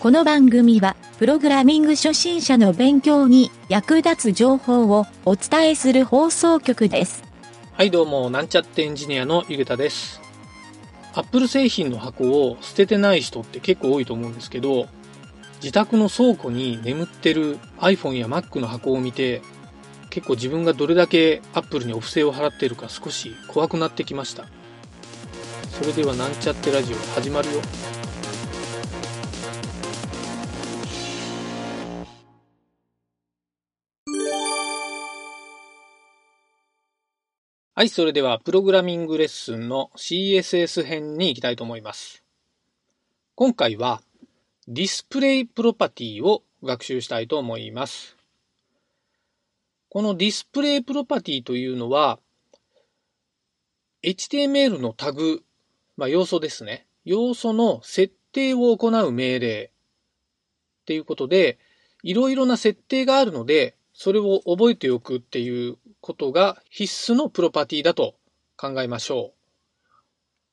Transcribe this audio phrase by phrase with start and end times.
[0.00, 7.22] この番組は、プログラミング初心者の勉強に役立つ情報をお伝えする放送局です。
[7.74, 10.22] はいどうも、なんちゃってエンジニアのゆげたです。
[11.12, 14.88] アップル製品の箱を捨ててない人って結構多いと思うんですけど、
[15.56, 19.42] 自宅の倉庫に眠ってる iPhone や Mac の箱を見て、
[20.08, 24.46] 結構自分がどれだけ Apple にお布施を払っているか少し怖くなってきました。
[25.78, 27.60] それではなんちゃってラジオ始まるよ。
[37.80, 42.22] はい、それではプログラミングレッスンの CSS 編に行きたいと思います。
[43.34, 44.02] 今回は
[44.68, 48.18] ディスプレイプロパティを学習したいと思います。
[49.88, 52.18] このディスプレイプロパティというのは
[54.02, 55.42] HTML のタグ、
[55.96, 56.86] まあ、要素ですね。
[57.06, 59.70] 要素の設定を行う命令
[60.82, 61.58] っていうことで、
[62.02, 68.14] いろいろな設定があるので、それを覚えておくっていうことが必須のプロパティだと
[68.56, 69.40] 考えましょう。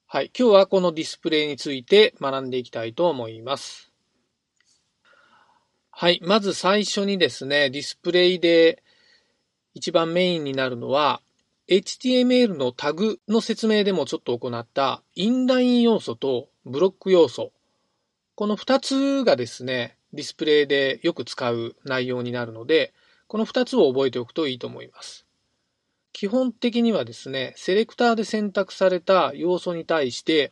[0.08, 0.31] はい。
[0.38, 3.92] 今日はこのディスプレイについて学んでいきたいと思います。
[5.92, 6.22] はい。
[6.23, 8.84] まず最初にですね、ディスプレイで
[9.73, 11.22] 一番メインになるのは、
[11.67, 17.52] HTML のタグの説明でもちょっと行ったインライン要素とブロック要素。
[18.36, 22.94] この二つがですね、ディスプレイでよく使う内容になるので、
[23.28, 25.27] この二つを覚えておくといいと思います。
[26.18, 30.52] 基本的にはですね、セレクターで選択された要素に対して、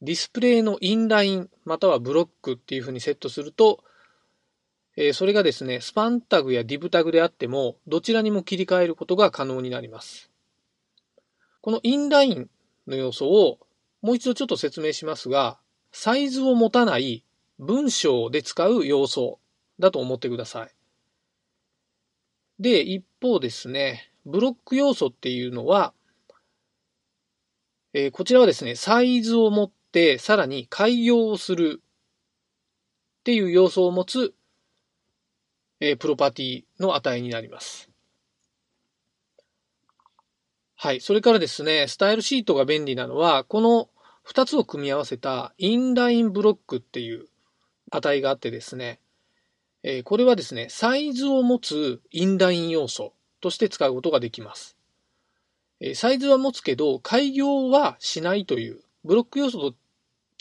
[0.00, 3.84] ディスプレイのインラインまたはブロックっていうふうにセットすると、
[4.96, 10.30] えーそれがですね、スパンタグやディブタグであっても、どちらにも切り替えることが可能になります。
[11.60, 12.48] このインライン
[12.86, 13.58] の要素を
[14.00, 15.58] もう一度ちょっと説明しますが、
[15.92, 17.24] サイズを持たない
[17.58, 19.38] 文章で使う要素
[19.78, 20.70] だと思ってください。
[22.58, 25.92] で、一方ですね、ブロック要素っていうのは、
[27.94, 31.82] えーこちらはですね、サイズを持ってさらに改行をする
[33.20, 34.34] っていう要素を持つ、
[35.80, 37.90] えープロパティの値になります。
[40.76, 41.00] はい。
[41.00, 43.88] それからですね、スタイルシートが便利なのは、この
[44.28, 47.26] 2つを組み合わせたインラインブロックっていう
[47.90, 49.00] 値があってですね、
[49.82, 54.76] えーこれはですね、サイズを持つインライン要素として使うことができます。
[55.94, 59.76] サイズは持つけど、改行はしないという、ブロック要素と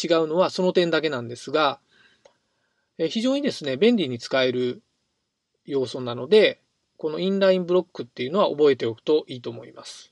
[0.04, 1.80] 違うのはその点だけなんですが、
[2.98, 4.82] 非常にですね、便利に使える
[5.66, 6.60] 要素なので、
[6.98, 10.12] このインラインブロックっていうのは覚えておくといいと思います。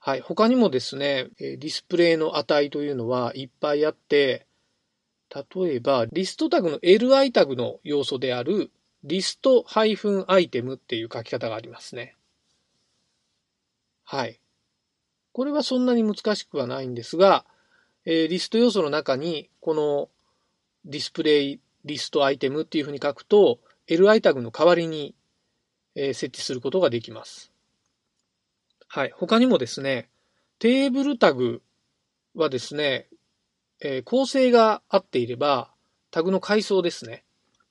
[0.00, 0.20] はい。
[0.20, 4.46] 他にもですね、ディスプレイの値というのはいっぱいあって、
[5.34, 8.70] 例えば、リストタグの li タグの要素である、
[9.04, 12.16] リスト -item っていう書き方がありますね。
[14.04, 14.40] はい。
[15.32, 17.44] これはそんなに難しくはないんですが、
[18.04, 20.08] えーリスト要素の中に、この
[20.84, 25.14] ディスプレイリストアイテムっていうふうに書くと、li タグの代わりに、
[25.94, 27.52] えー設置することができます。
[28.88, 29.10] はい。
[29.14, 30.08] 他にもですね、
[30.58, 31.62] テーブルタグ
[32.34, 33.08] はですね、
[33.80, 35.70] えー構成が合っていれば、
[36.10, 37.25] タグの階層ですね。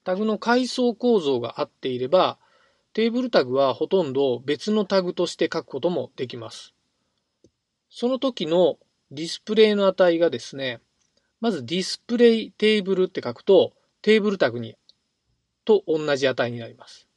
[0.05, 2.37] タグの階層構造が合っていれば、
[2.93, 6.73] テーブルタグはほとんど別のタグとして書くこともできます。
[7.89, 8.77] その時の
[9.11, 10.79] ディスプレイの値がですね、
[11.41, 14.77] まずディスプレイテーブルって書くと、テーブルタグに、
[15.65, 17.07] と同じ値になります。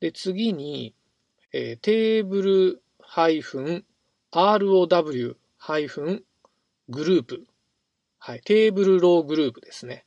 [0.00, 0.94] で、次に、
[1.52, 3.82] えーテーブル -row-
[6.90, 7.46] グループ。
[8.18, 8.40] はい。
[8.42, 10.04] テーブルローグループですね。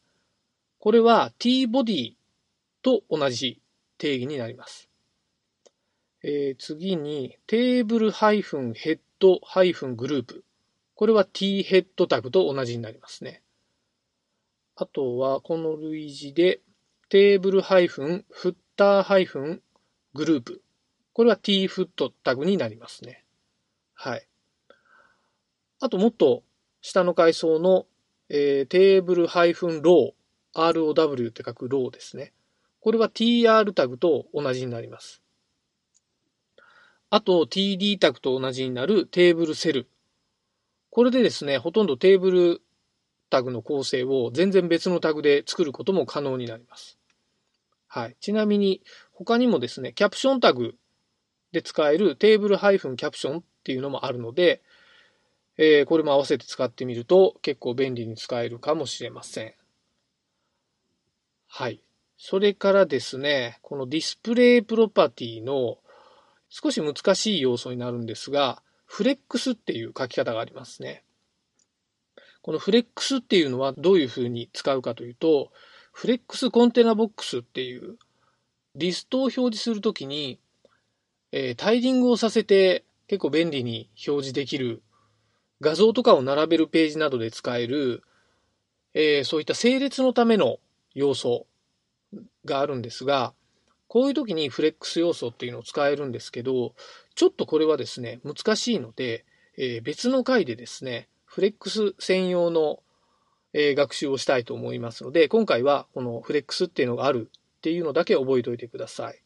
[0.79, 2.13] これは tbody
[2.81, 3.61] と同じ
[3.97, 4.89] 定義になります。
[6.23, 10.43] えー次に、テーブル -head- グループ。
[10.95, 13.41] これは thead タグと同じになりますね。
[14.75, 16.61] あとは、この類似で、
[17.09, 19.61] テーブル -footer-
[20.13, 20.61] グループ。
[21.13, 23.23] これは tfoot タグになりますね。
[23.93, 24.27] はい。
[25.79, 26.43] あともっと
[26.81, 27.85] 下の階層の、
[28.29, 30.13] えーテーブル -row、
[30.53, 32.33] row って書く row ですね。
[32.79, 35.21] これは tr タグと同じになります。
[37.09, 39.87] あと td タグと同じになるテーブルセル。
[40.89, 42.61] これでですね、ほとんどテーブル
[43.29, 46.97] タグの構成を全然別のタグで作ることも可能になります。
[47.87, 48.17] はい。
[48.19, 48.81] ちなみに
[49.13, 50.75] 他にもですね、キャプションタグ
[51.51, 54.61] で使えるテーブルハイフンキャプションっていうのもあるので、
[55.57, 59.53] えー、これも合わせて使ってみると結構便利に使えるかもしれません。
[61.59, 61.81] はい。
[62.19, 65.79] それからですね、このディスプレイプロパティの
[66.49, 71.03] 少し難しい要素になるんですが、フレックスっていう書き方がありますね。
[72.43, 75.51] このフレックスっていうのはどういうふうに使うかというと、
[75.91, 77.97] フレックスコンテナボックスっていう
[78.75, 80.37] リストを表示するときに、
[81.31, 84.83] えー、タイリングをさせて結構便利に表示できる
[85.59, 88.03] 画像とかを並べるページなどで使える、
[88.93, 90.59] えー、そういった整列のための
[90.97, 91.45] 要素
[92.43, 93.33] があるんですが、
[93.87, 96.73] こういう時にフレックス要素っていうのを使えるんですけど、
[97.15, 99.23] ちょっとこれはですね、難しいので、
[99.57, 102.81] えー、別の回でですね、フレックス専用の、
[103.53, 109.21] えー、学習をしたいと思いますので、今回はこのフレックスっていうのがあるっていうのだけ覚えておいてください。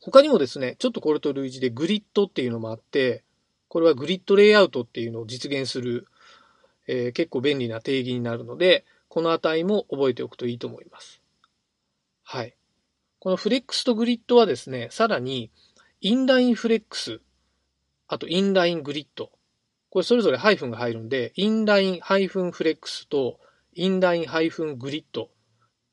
[0.00, 3.24] 他にもですね、ちょっとこれと類似でグリッドっていうのもあって、
[3.68, 6.06] これはグリッドレイアウトっていうのを実現する、
[6.86, 8.84] えー、結構便利な定義になるので、
[9.16, 11.22] この値も覚えておくといいと思います。
[12.22, 12.54] はい。
[13.18, 15.50] このフレックスとグリッドはですね、さらに、
[16.02, 17.22] インラインフレックス、
[18.08, 19.30] あとインライングリッド。
[19.88, 23.40] これそれぞれハイフンが入るんで、インラインハイフンフレックスと
[23.72, 25.28] インラインハイフングリッドっ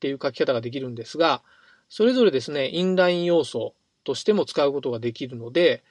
[0.00, 1.42] ていう書き方ができるんですが、
[1.88, 3.74] それぞれですね、インライン要素
[4.04, 5.82] としても使うことができるので、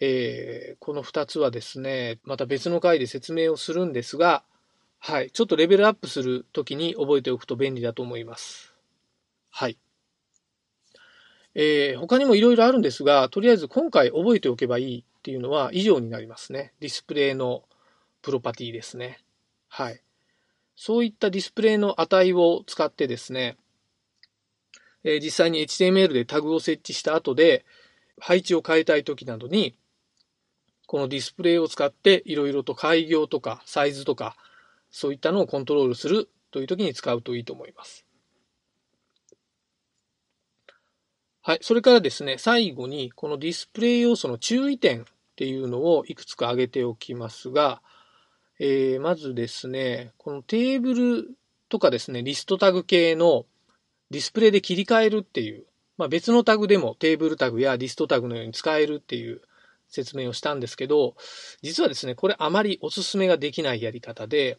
[0.00, 4.42] えー、この2つはですね、また別の回で説明をするんですが、
[5.02, 8.74] はい、ちょっとレベルアップするときに覚えておくと便利だと思います。
[9.48, 9.78] はい。
[11.54, 16.74] えー、他にもいろいろあるんですが、とりあえず今回覚えておけばいいっていうのは以上になりますね。
[16.80, 17.64] ディスプレイの
[18.20, 19.20] プロパティですね。
[19.68, 20.02] はい。
[20.76, 23.56] そういったディスプレイの値を使ってですね、
[25.02, 27.64] えー、実際に HTML でタグを設置した後で、
[28.20, 29.74] 配置を変えたい時などに、
[30.86, 34.36] このディスプレイを使っていろいろと開業とかサイズとか、
[34.90, 38.04] そういったのをコントロールするという時に使うといいと思います。
[41.42, 41.58] はい。
[41.62, 45.04] それからですね、最後に、このディスプレイ要素の注意点っ
[45.36, 47.80] ていうのをいくつか挙げておきますが、
[48.58, 51.28] えー、まずですね、このテーブル
[51.70, 53.46] とかですね、リストタグ系の
[54.10, 55.64] ディスプレイで切り替えるっていう、
[55.96, 59.40] まあ、別のタグでもテーブルタグやリストタグのように使えるっていう
[59.88, 61.14] 説明をしたんですけど、
[61.62, 64.58] 実はですね、これあまりお勧めができないやり方で、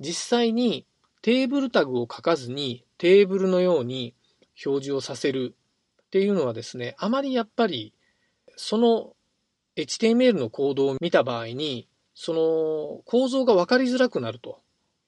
[0.00, 0.86] 実際に
[1.22, 4.14] テーブルタグを書かずにテーブルのように
[4.64, 5.54] 表示をさせる
[6.06, 7.92] っていうのはですね、あまりやっぱり、
[8.56, 9.14] その
[9.76, 14.60] HTML のコードを見た場合に、その構造が分かりづらくなると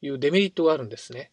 [0.03, 1.31] いうデメリットがあるんですね。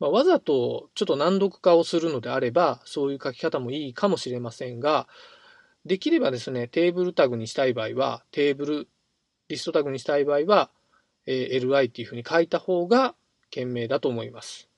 [0.00, 5.08] まあ、わざとちょっと難読化をするのであれば、そういう書き方もいいかもしれませんが、
[5.86, 8.88] できればですね、テーブルタグにしたい場合は、テーブル、
[9.48, 10.70] リストタグにしたい場合は、
[11.30, 13.14] え、li っていうふうに書いた方が
[13.50, 14.68] 賢明だと思います。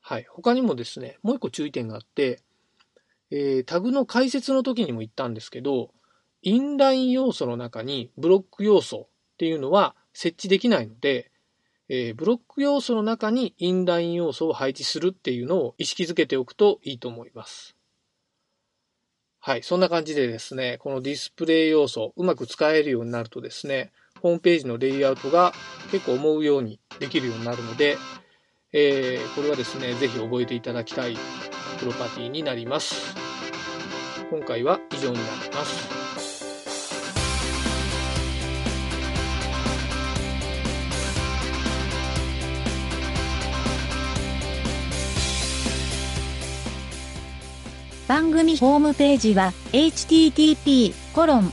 [0.00, 0.26] はい。
[0.28, 2.42] 他にもですね、もう一個注意点があって、
[3.30, 5.92] えー、タグの解説の時にも言ったんですけど、
[6.42, 11.30] インライン要素の中にブロック要素っていうのは設置できないので、
[11.88, 17.76] えー、ブロック要素の中にインライン要素を配置するっていうのを意識づけておくといいと思います。
[19.38, 19.62] はい。
[19.62, 23.92] そんな感じでですね、このディスプレイ要素うまく使えるようになるとですね、
[24.22, 25.52] ホームページのレイアウトが
[25.90, 27.96] 結構思うようにできるようになるので、
[28.72, 31.16] えー、これはですね、ぜひ覚えていただきたい
[31.78, 33.14] プロパティになります。
[34.30, 36.00] 今回は以上になります。
[48.06, 51.52] 番組ホームページは http コロン